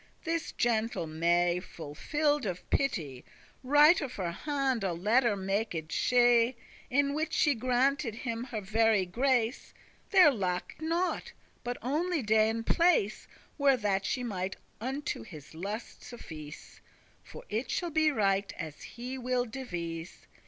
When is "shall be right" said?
17.69-18.51